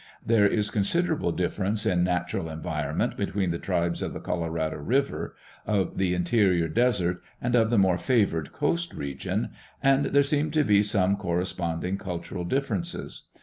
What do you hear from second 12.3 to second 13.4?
differences.